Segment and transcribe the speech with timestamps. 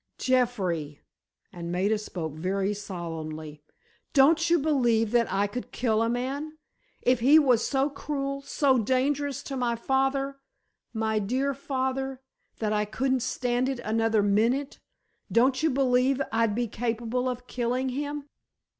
[0.17, 0.99] "Jeffrey,"
[1.53, 3.61] and Maida spoke very solemnly,
[4.13, 6.57] "don't you believe that I could kill a man?
[7.03, 12.19] If he was so cruel, so dangerous to my father—my dear father,
[12.57, 14.79] that I couldn't stand it another minute,
[15.31, 18.27] don't you believe I'd be capable of killing him?"